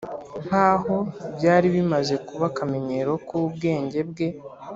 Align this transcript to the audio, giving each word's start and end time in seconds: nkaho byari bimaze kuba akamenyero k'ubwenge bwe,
nkaho 0.45 0.95
byari 1.35 1.67
bimaze 1.75 2.15
kuba 2.27 2.45
akamenyero 2.51 3.11
k'ubwenge 3.27 3.99
bwe, 4.09 4.27